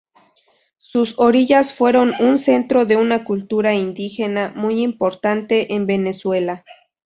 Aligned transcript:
Sus 0.79 1.13
orillas 1.19 1.75
fueron 1.75 2.13
un 2.19 2.39
centro 2.39 2.85
de 2.85 2.95
una 2.95 3.23
cultura 3.23 3.75
indígena 3.75 4.51
muy 4.55 4.81
importante 4.81 5.75
en 5.75 5.85
Venezuela. 5.85 6.65